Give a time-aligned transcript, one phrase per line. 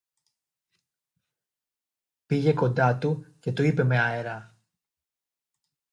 [2.25, 4.57] πήγε κοντά του και του είπε με αέρα: